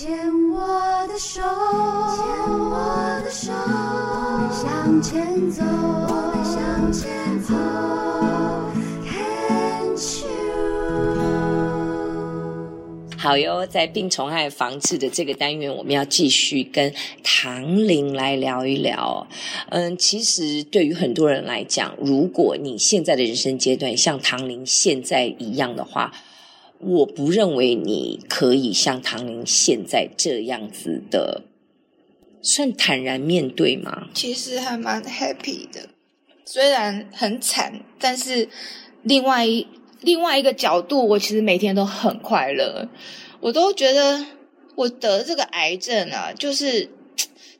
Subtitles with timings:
[0.00, 0.10] 牵
[0.50, 2.24] 我的手，牵
[2.58, 7.54] 我的手，我们向前走，我们向前走。
[13.18, 19.28] 好哟，在病虫害防治的这个单元，我们要继续跟唐玲来聊一聊。
[19.68, 26.10] 嗯，其实对于很多人来讲，如果你现在的人生阶段像唐玲现在一样的话，
[26.80, 31.44] 我不认为你可以像唐玲现在这样子的，
[32.42, 34.08] 算坦然面对吗？
[34.12, 35.90] 其实还蛮 happy 的，
[36.44, 38.48] 虽然很惨，但是
[39.02, 39.66] 另外一。
[40.02, 42.88] 另外一个角度，我其实每天都很快乐，
[43.40, 44.24] 我都觉得
[44.74, 46.88] 我得这个癌症啊，就是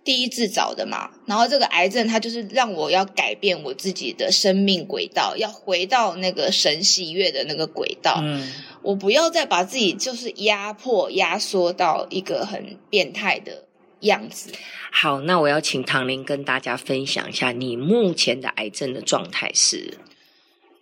[0.04, 1.10] 第一次找的嘛。
[1.26, 8.18] 然后这个癌症，它就是让我要改变我自己的生命轨道，要回到那个神喜悦的那个轨道。
[8.22, 8.50] 嗯，
[8.82, 13.64] 我不要再把自己就是压迫、压缩到一个很变态的
[14.00, 14.52] 样子。
[14.92, 19.98] 好，那我要请唐玲跟大家分享一下你目前的癌症的状态是。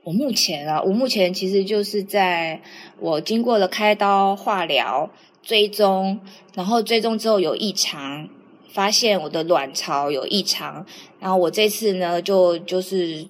[0.05, 2.63] 我目前啊，我目前其实就是在
[2.99, 5.11] 我经过了开刀、化疗、
[5.43, 6.21] 追踪，
[6.55, 8.27] 然后追踪之后有异常，
[8.73, 10.87] 发现我的卵巢有异常，
[11.21, 13.27] 然后我这次呢就就是。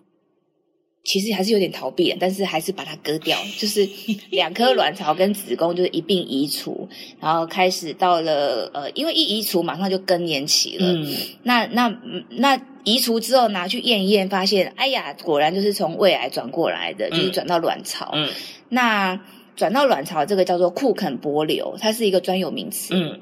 [1.05, 3.89] 其实还是有点逃避的，但是还是把它割掉，就是
[4.31, 6.87] 两颗卵巢跟子宫就是一并移除，
[7.19, 10.93] 然后开始到了呃，因为一移除马上就更年期了。
[10.93, 11.07] 嗯，
[11.45, 18.11] 那那那移除之后拿去验一验，发现哎呀，果然就是从胃癌转过来的，就是转到卵巢。
[18.13, 18.29] 嗯，
[18.69, 19.19] 那
[19.57, 22.95] 转到卵巢这个叫做库肯波瘤，它是一个专有名词。
[22.95, 23.19] 嗯。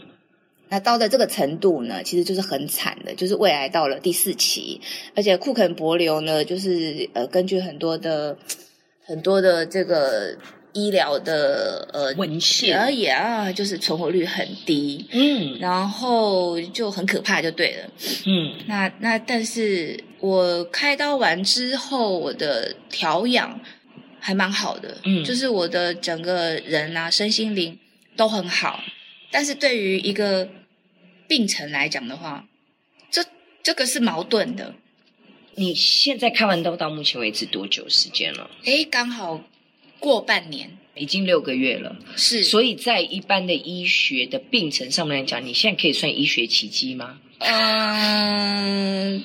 [0.68, 4.80] 那到的这个程度呢，其实就是很惨的，就是胃癌到了第四期，
[5.14, 8.36] 而且库肯伯流呢，就是呃，根据很多的
[9.04, 10.36] 很多的这个
[10.72, 17.90] 医疗的呃文献而已啊，就是存活率很低，嗯，然后就很可怕，就对了，
[18.26, 23.60] 嗯，那那但是我开刀完之后，我的调养
[24.18, 27.78] 还蛮好的，嗯，就是我的整个人啊，身心灵
[28.16, 28.80] 都很好。
[29.30, 30.48] 但是对于一个
[31.28, 32.46] 病程来讲的话，
[33.10, 33.24] 这
[33.62, 34.74] 这个是矛盾的。
[35.54, 38.50] 你现在开完刀到目前为止多久时间了？
[38.64, 39.42] 诶，刚好
[39.98, 41.96] 过半年，已经六个月了。
[42.14, 47.18] 是，所以在一般的医学的病程上面来讲，你现在可以算医学奇迹吗？
[47.38, 49.24] 嗯。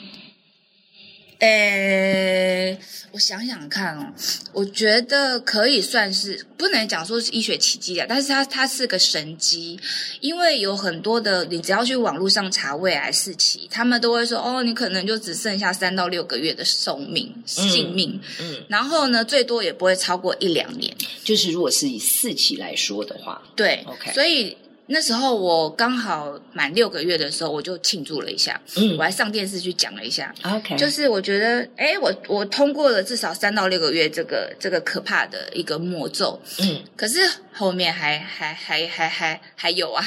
[1.41, 2.77] 诶，
[3.11, 4.13] 我想想看哦，
[4.53, 9.79] 我觉得可以算是不能讲说是医学奇迹啊，但是它它是个神机，
[10.19, 24.55] 因为有很多的，你只要去网络上查胃癌四期，他们都会说哦，你可能就只剩下三到六个月的寿命性命，嗯，嗯，然后呢，最多也不会超过一两年，就是如果是以四期来说的话，对，OK，所以。
[24.93, 37.19] 那时候我刚好满六个月的时候，我就庆祝了一下，嗯，我还上电视去讲了一下，OK，就是我觉得，哎，我我通过了至少三到六个月这个这个可怕的一个魔咒，嗯，可是
[37.53, 40.03] 后面还还还还还还有啊，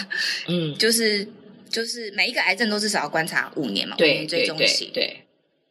[0.49, 1.27] 嗯， 就是
[1.71, 5.25] 就是每一个癌症都至少要观察五年嘛，对，五年最终期，对，对，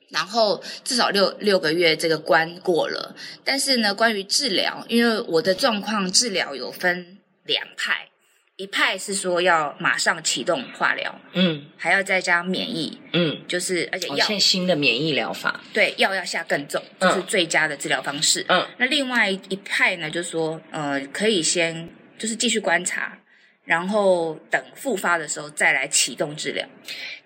[0.09, 8.09] 然后至少六六个月这个关过了，但是呢，关于治疗，因为我的状况治疗有分两派。
[8.57, 18.63] 一派是说要马上启动化疗，嗯，还要再加免疫，嗯，就是而且要、哦、现在新的免疫疗法，对，药要下更重，这、就是最佳的治疗方式，嗯。
[18.77, 23.17] 那另外一派呢，就是说呃，可以先就是继续观察，
[23.65, 26.67] 然后等复发的时候再来启动治疗。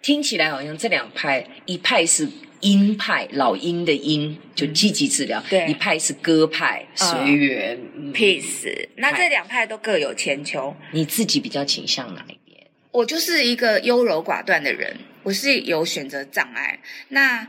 [0.02, 2.28] 听起来好像这两派，一派是。
[2.62, 8.88] 鹰派老鹰的鹰就积极治疗，对、嗯，一派是鸽派随缘、嗯、peace。
[8.96, 12.68] 那这两派都各有千秋，你自己比较倾向哪一边？
[12.90, 16.80] 我就是一个优柔寡断的人，我是有选择障碍。
[17.10, 17.48] 那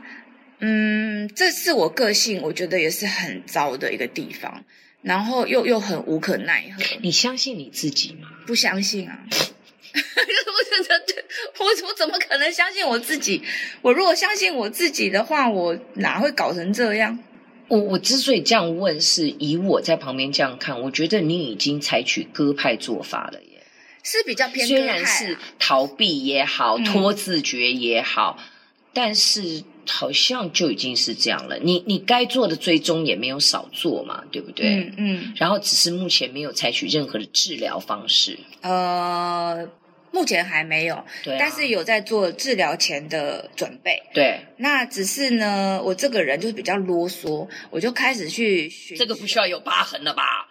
[0.59, 4.63] 嗯，这是我个性，我觉得也是很糟的一个地方，
[5.01, 6.83] 然后又又很无可奈何。
[7.01, 8.29] 你相信你自己吗？
[8.45, 9.25] 不相信啊。
[9.91, 11.23] 我真的，
[11.57, 13.41] 我我怎么可能相信我自己？
[13.81, 17.17] 我如果相信我自己的话，我哪会搞成这样？
[17.69, 23.63] 我我之所以这样问，是以我在旁边这样看，我觉得你已经采取鸽派做法了耶，
[24.03, 24.67] 是比较偏。
[24.67, 28.43] 虽然是逃避也好，拖自觉也好，嗯，
[28.93, 29.63] 但是。
[29.91, 31.57] 好像就已经是这样了。
[31.57, 34.67] 你你该做的追踪也没有少做嘛，对不对？
[34.67, 35.33] 嗯嗯。
[35.35, 38.37] 然后只是目前没有采取任何的治疗方式。
[38.61, 39.67] 呃，
[40.11, 41.03] 目前还没有。
[41.23, 41.37] 对啊。
[41.39, 43.99] 但是有在做治疗前的准备。
[44.13, 44.39] 对。
[44.57, 48.95] 那只是呢，我这个人就是比较啰嗦，我就开始去学。
[48.95, 50.47] 这个不需要有疤痕了吧？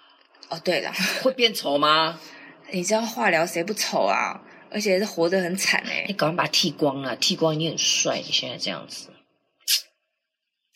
[0.49, 0.93] 哦，对了。
[1.23, 2.19] 会变丑吗？
[2.73, 4.43] 你知道化疗谁不丑啊？
[4.71, 6.05] 而且是活得很惨哎、欸。
[6.09, 8.19] 你赶快把它剃光了，剃光你很帅。
[8.25, 9.09] 你现在这样子，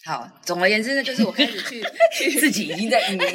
[0.05, 1.83] 好，总而言之呢，就是我开始去，
[2.39, 3.29] 自己已经在已经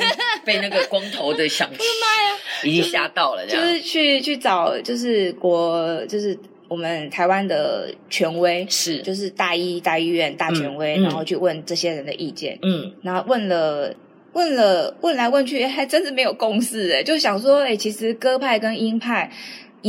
[0.44, 6.38] 被那个光头的想， 我的妈呀，已经吓到了，就是去去找，就是国，就是
[6.68, 9.02] 我们台湾的权威，是。
[9.02, 13.96] 就是大医大医院大权威，嗯、然后去问这些人的意见，嗯，然后问了。
[14.34, 19.32] 问了问来问去，还真是没有共识哎，就想说，哎，其实鸽派跟鹰派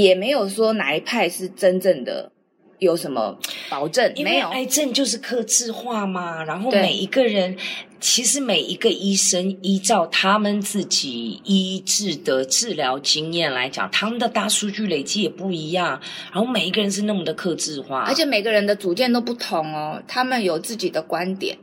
[0.02, 2.30] 也没有说哪一派是真正的
[2.78, 4.48] 有什么保证，没有。
[4.48, 7.56] 癌症就是克制化嘛，然后每一个人，
[8.00, 16.00] 其实每一个医生依照他们自己医治的治疗经验来讲，他们的大数据累积也不一样，
[16.32, 21.58] 然后每一个人是那么的克制化，而且每个人的主见都不同哦，他们有自己的观点，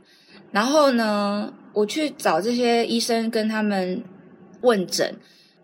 [0.52, 4.02] 然后呢，我去找这些医生跟他们
[4.60, 5.16] 问诊，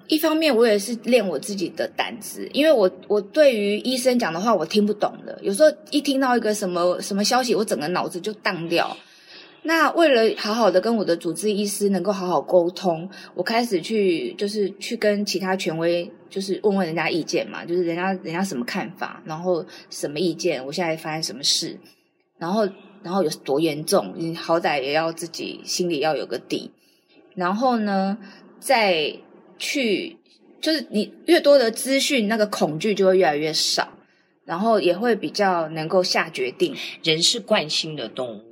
[0.09, 8.97] 一方面我也是练我自己的胆子，因为我我对于医生讲的话我听不懂的，有时候一听到一个什么什么消息，我整个脑子就荡掉。
[9.63, 21.79] 那为了好好的跟我的主治医师能够好好沟通，我开始去就是去跟其他权威就是问问人家意见嘛，就是人家人家什么看法，然后什么意见，我现在发生什么事，
[22.39, 22.69] 然后。
[23.05, 26.71] 然后有多严重，你好歹也要自己心里要有个底。
[27.35, 28.17] 然后呢，
[28.61, 29.13] 在
[29.59, 30.17] 去
[30.61, 33.89] 就是你越多的资讯，那个恐惧就会越来越少，
[34.45, 36.75] 然后也会比较能够下决定。
[37.03, 38.52] 人是惯性的动物。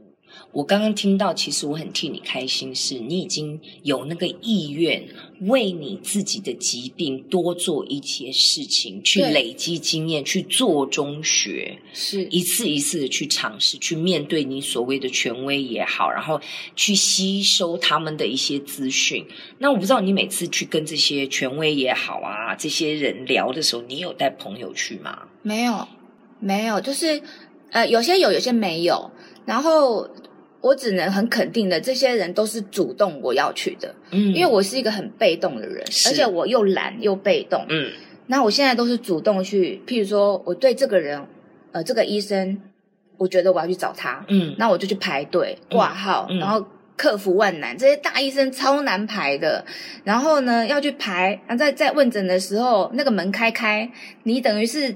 [0.52, 5.06] 我刚刚听到，其实我很替你开心，是你已经有那个意愿
[5.42, 16.40] 为你自己的疾病多做一些事情，去累积经验，去做中学，是一次一次的去尝试，去面对你所谓的权威也好，然后
[16.74, 19.24] 去吸收他们的一些资讯。
[19.58, 25.28] 那我不知道你每次去跟这些权威也好啊，这些人聊的时候，你有带朋友去吗？
[25.42, 25.86] 没有，
[26.40, 27.22] 没有，就是
[27.70, 29.10] 呃，有些有，有些没有，
[29.46, 30.08] 然后。
[30.60, 37.90] 我只能很肯定的，这些人都是主动我要去的，嗯，因为我是一个很被动的人，而且我又懒又被动，嗯，
[38.26, 41.26] 那我现在都是主动去，譬如说我对这个人，
[41.72, 42.60] 呃，这个医生，
[43.16, 46.64] 我觉得我要去找他，嗯，那我就去排队挂号，嗯，然后
[46.96, 49.64] 克服万难，这些大医生超难排的，
[50.04, 53.90] 然后呢要去排，然后在在问诊的时候，那个门开开，
[54.24, 54.94] 你等于是。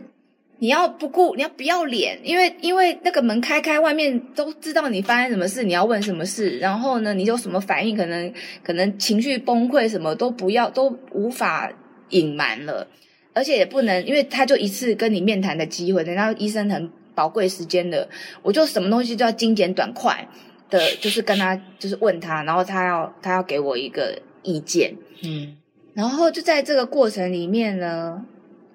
[0.65, 2.19] 你要不顾，你要不要脸？
[2.25, 7.95] 因为因为那个门开开，外面都知道你发生什么事，你要问什么事，然后呢，你有什么反应？
[7.95, 8.33] 可能
[8.63, 11.71] 可能情绪崩溃，什么都不要，都无法
[12.09, 12.89] 隐瞒了，
[13.35, 18.09] 而且也不能，因为他就一次跟你面谈的机会，人家医生很宝贵时间的，
[18.41, 20.27] 我就什么东西都要精简短快
[20.71, 25.59] 的，就是跟他就是问他，然后他要他要给我一个意见，嗯，
[25.93, 28.25] 然后就在这个过程里面呢。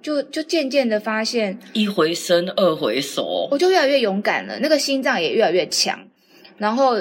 [0.01, 6.07] 就就渐渐的发现，一回生二回熟，我就越来越勇敢了，那个心脏也越来越强。
[6.57, 6.95] 然后，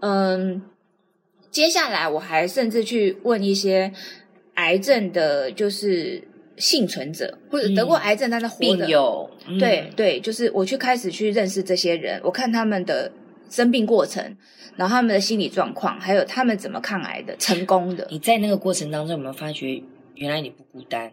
[0.00, 0.62] 嗯，
[1.50, 3.92] 接下来我还甚至去问一些
[4.54, 6.22] 癌症的，就是
[6.56, 13.10] 幸存者或者得过癌症但是活的病友，对对，就是我去开始去认识这些人，我看他们的
[13.50, 14.36] 生病过程，
[14.76, 18.06] 然后他们的心理状况，还有他们怎么抗癌的，成功的。
[18.10, 19.82] 你在那个过程当中有没有发觉，
[20.14, 21.12] 原来你不孤单？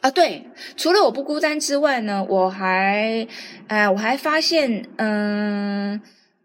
[0.00, 0.46] 啊，对，
[0.76, 3.26] 除了我不孤单之外呢，我还，
[3.68, 5.98] 哎、呃，我还发现，嗯，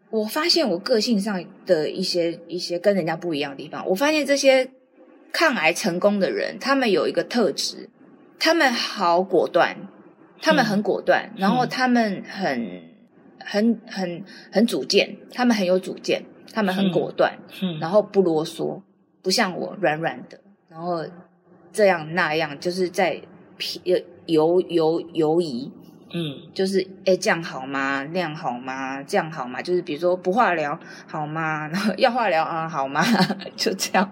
[0.08, 3.86] 我发现我个性上的一些一些跟人家不一样的地方。
[3.86, 4.70] 我发现这些
[5.30, 7.90] 抗癌成功的人，他们有一个特质，
[8.38, 9.76] 他们好果断，
[10.40, 12.82] 他们很果断，嗯、然后他们很、嗯、
[13.40, 18.80] 很很很主见，他们很有主见，他们很果断，嗯，然后不啰嗦，
[19.20, 20.40] 不像我软软的，
[20.70, 21.04] 然后
[21.74, 23.20] 这样那样，就是在。
[23.84, 25.70] 犹犹犹犹疑，
[26.12, 28.02] 嗯，就是哎，这样好吗？
[28.12, 29.02] 那样好吗？
[29.02, 29.60] 这样好吗？
[29.62, 31.68] 就是比如说不化疗好吗？
[31.68, 33.04] 然后要化疗啊，好吗？
[33.56, 34.10] 就这样。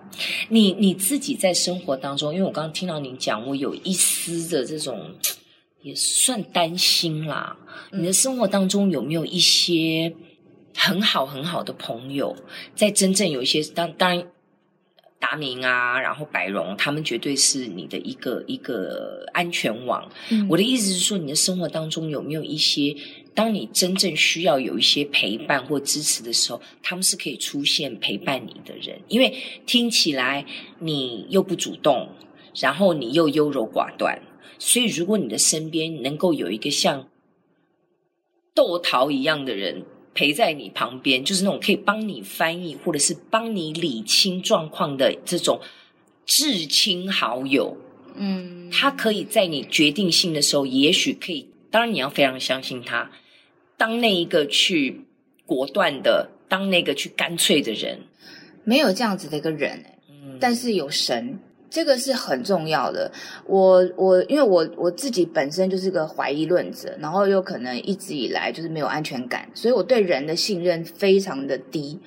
[0.49, 5.13] 你你自己在生活当中，因为我刚刚听到你讲，我有一丝的这种
[5.83, 7.57] 也算担心啦。
[7.93, 10.15] 你的生活当中有没有一些
[10.77, 12.37] 很好很好的朋友，
[12.75, 14.27] 在真正有一些当当然。
[15.31, 20.11] 达明啊，然后白荣，他们绝对是你的一个一个安全网。
[20.31, 22.97] 嗯，我的意思是说，你的生活当中有没有一些，
[23.35, 28.99] 当你真正需要有一些陪伴或支持的时候，他们是可以出现陪伴你的人？
[29.09, 30.47] 因为听起来
[30.79, 32.09] 你又不主动，
[32.59, 34.23] 然后你又优柔寡断，
[34.59, 37.07] 所以如果你的身边能够有一个像
[38.55, 39.85] 窦桃一样的人。
[40.19, 45.61] 陪在你旁边，就是那种可以帮你翻译，或者是帮你理清状况的这种
[46.27, 47.77] 至亲好友，
[48.17, 53.13] 嗯，他可以在你决定性的时候，也许可以，当然你要非常相信他，
[53.77, 55.03] 当那一个去
[55.47, 58.01] 果断的，当那个去干脆的人，
[58.65, 61.39] 没有这样子的一个人，嗯，但是有神。
[61.71, 63.11] 这个是很重要的。
[63.47, 72.01] 我我因为我我自己本身就是个怀疑论者，然后又可能一直以来就是没有安全感，所以我对人的信任非常的低。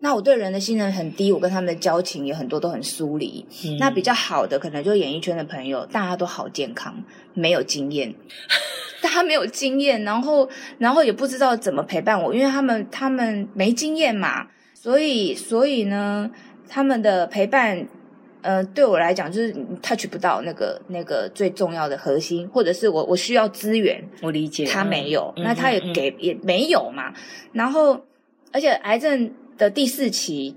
[0.00, 3.46] 那我对人的信任很低，我跟他们的交情也很多都很疏离。
[3.64, 3.78] 嗯。
[3.78, 8.14] 那比较好的可能就演艺圈的朋友，大家都好健康，没有经验，
[9.00, 10.48] 大家没有经验，然后
[10.78, 16.30] 然后也不知道怎么陪伴我，因为他们他们没经验嘛，所以所以呢，
[16.68, 17.88] 他们的陪伴。
[18.44, 19.50] 呃，对我来讲，就是
[19.82, 27.14] touch 不到那个那个最重要的核心，或者是我我需要资源，我理解他没有，嗯、那他也给、嗯、也没有嘛。
[27.54, 28.04] 然后，
[28.52, 30.54] 而且癌症的第四期，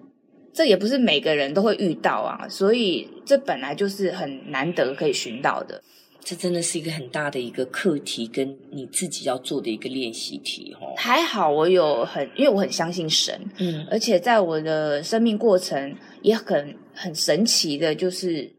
[0.51, 5.82] 这也不是每个人都会遇到啊，所以这本来就是很难得可以寻到的。
[6.28, 10.92] 这真的是一个很大的一个课题，跟你自己要做的一个练习题哦。
[10.98, 18.52] 还好我有很，因为我很相信神，嗯，而且在我的生命过程也很很神奇的，就是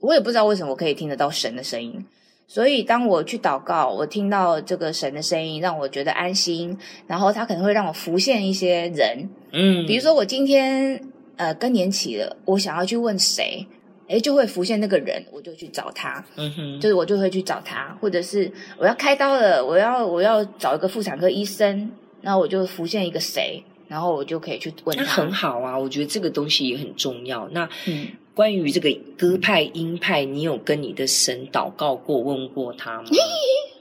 [0.00, 2.02] 我也不知道为什么我可以听得到神的声音，
[2.46, 10.98] 所以当我去祷告，我听到这个神的声音，让我觉得安心，然后他可能会让我浮现一些人，嗯，比如说我今天
[11.36, 13.66] 呃更年期了，我想要去问谁。
[14.08, 16.24] 诶，就会浮现那个人，我就去找他。
[16.36, 21.90] 嗯哼，就是我就会去找他，或者是我要开刀了，我要我要找一个妇产科医生，
[22.22, 25.02] 那我就浮现一个谁，然后我就可以去问他。
[25.02, 27.48] 那很好啊，我觉得这个东西也很重要。
[27.48, 33.08] 那嗯，关于这个歌派音派，你有跟你的神祷告过、问过他吗？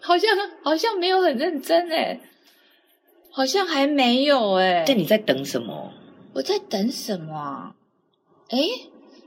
[0.02, 0.30] 好像
[0.64, 2.20] 好像没有很认真诶，
[3.32, 4.84] 好像还没有诶。
[4.88, 5.92] 但你在等什么？
[6.34, 7.76] 我在等什么啊？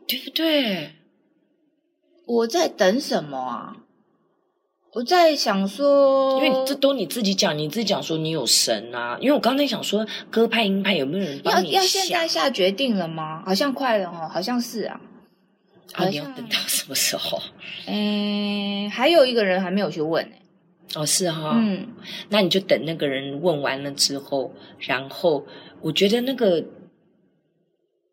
[0.09, 0.91] 诶对不对？
[2.27, 3.77] 我在等什么啊？
[4.95, 9.19] 我在想说，因为这都你自己讲，你自己讲说你有神啊。
[9.21, 11.83] 因为我刚才想说，歌派音派有没有人帮你要？
[11.83, 13.43] 要现在下决定了吗？
[13.45, 15.01] 好像快了哦，好像是啊。
[15.93, 17.41] 啊，你要等到什么时候？
[17.87, 20.37] 嗯，还有一个人还没有去问呢。
[20.95, 21.53] 哦，是哈、哦。
[21.55, 21.87] 嗯，
[22.31, 25.47] 那你就等那个人问完了之后，然后
[25.83, 26.65] 我觉得那个。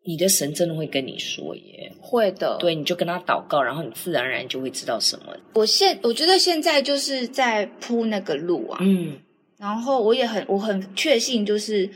[0.06, 2.56] 你的神真的会跟你说耶，会的。
[2.60, 5.36] 对，你就跟他祷告，然后你自然而然就会知道什么。
[5.54, 9.18] 我现我觉得现在就是在铺那个路啊，嗯，
[9.58, 11.90] 然后我也很我很确信，就是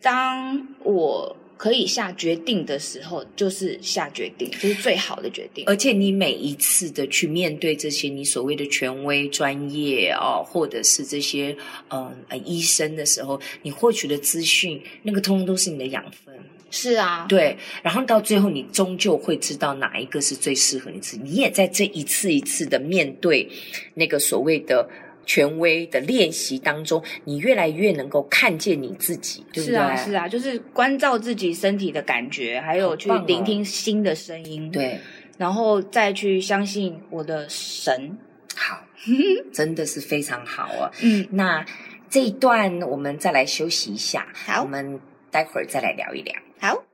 [0.00, 5.64] 当我可以下决定的时候，就是下决定，就是最好的决定。
[5.66, 11.56] 而且你每一次的去面对这些你所谓的权威专业啊、哦，或者是这些
[11.90, 16.32] 嗯医生的时候，你获取的资讯，那个通通都是你的养分。
[16.70, 21.22] 是啊，对，然后到最后，你终究会知道哪一个是最适合你自己。
[21.22, 23.48] 你也在这一次一次的面对
[23.94, 24.88] 那个所谓的
[25.24, 29.74] 权威的练习当中，你越来越能够看见你自己，对不对？
[29.74, 34.98] 是啊，是啊，就是关照自己身体的感觉，还有去聆听新的声音，对，
[35.36, 38.18] 然后再去相信我的神。
[38.56, 38.82] 好，
[39.52, 40.90] 真的是非常好啊。
[41.02, 41.64] 嗯，那
[42.10, 44.98] 这一段我们再来休息一下，好，我们
[45.30, 46.34] 待会儿再来聊一聊。
[46.60, 46.87] 好。